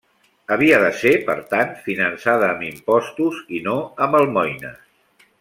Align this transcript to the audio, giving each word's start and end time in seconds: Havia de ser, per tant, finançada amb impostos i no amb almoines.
Havia 0.53 0.77
de 0.83 0.87
ser, 1.01 1.11
per 1.27 1.35
tant, 1.51 1.75
finançada 1.89 2.49
amb 2.55 2.65
impostos 2.69 3.39
i 3.59 3.61
no 3.69 3.77
amb 4.07 4.19
almoines. 4.23 4.83